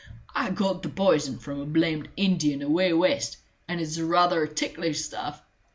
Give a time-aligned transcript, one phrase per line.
[0.33, 5.43] I got the poison from a blamed Indian away west, and it's ruther ticklish stuff.